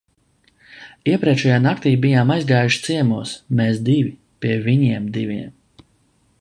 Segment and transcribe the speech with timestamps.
[1.11, 5.57] Iepriekšējā naktī bijām aizgājuši ciemos, mēs divi, pie viņiem diviem.